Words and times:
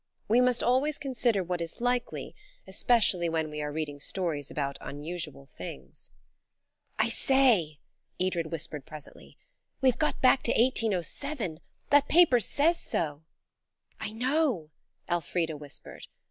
We 0.27 0.41
must 0.41 0.63
always 0.63 0.97
consider 0.97 1.43
what 1.43 1.61
is 1.61 1.79
likely, 1.79 2.33
especially 2.65 3.29
when 3.29 3.51
we 3.51 3.61
are 3.61 3.71
reading 3.71 3.99
stories 3.99 4.49
about 4.49 4.79
unusual 4.81 5.45
things. 5.45 6.09
"I 6.97 7.07
say," 7.07 7.77
Edred 8.19 8.47
whispered 8.51 8.87
presently, 8.87 9.37
"we've 9.79 9.99
got 9.99 10.19
back 10.19 10.41
to 10.41 10.51
1807. 10.59 11.59
That 11.91 12.07
paper 12.07 12.39
says 12.39 12.79
so." 12.79 13.25
"I 13.99 14.11
know," 14.11 14.71
Elfrida 15.07 15.55
whispered. 15.55 16.07